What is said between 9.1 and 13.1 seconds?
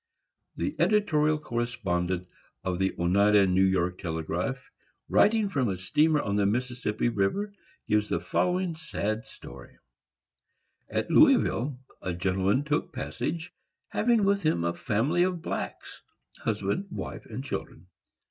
story: "At Louisville, a gentleman took